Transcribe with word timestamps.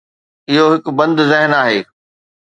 اهو 0.51 0.65
هڪ 0.73 0.85
بند 0.99 1.17
ذهن 1.31 1.51
آهي. 1.61 1.79